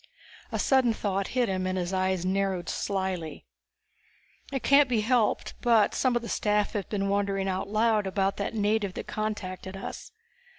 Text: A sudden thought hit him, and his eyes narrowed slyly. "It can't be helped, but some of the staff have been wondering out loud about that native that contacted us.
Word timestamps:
A 0.51 0.57
sudden 0.57 0.93
thought 0.93 1.27
hit 1.37 1.47
him, 1.47 1.67
and 1.67 1.77
his 1.77 1.93
eyes 1.93 2.25
narrowed 2.25 2.69
slyly. 2.69 3.45
"It 4.51 4.63
can't 4.63 4.89
be 4.89 5.01
helped, 5.01 5.53
but 5.61 5.93
some 5.93 6.15
of 6.15 6.23
the 6.23 6.27
staff 6.27 6.73
have 6.73 6.89
been 6.89 7.07
wondering 7.07 7.47
out 7.47 7.69
loud 7.69 8.07
about 8.07 8.37
that 8.37 8.55
native 8.55 8.95
that 8.95 9.05
contacted 9.05 9.77
us. 9.77 10.11